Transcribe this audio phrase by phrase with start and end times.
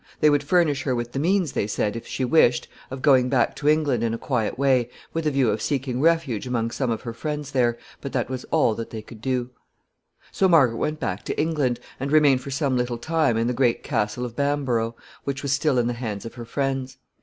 [0.19, 3.55] They would furnish her with the means, they said, if she wished, of going back
[3.57, 7.01] to England in a quiet way, with a view of seeking refuge among some of
[7.03, 9.51] her friends there, but that was all that they could do.
[10.31, 12.97] [Sidenote: Margaret reaches Bamborough.] So Margaret went back to England, and remained for some little
[12.97, 16.45] time in the great castle of Bamborough, which was still in the hands of her
[16.45, 16.97] friends.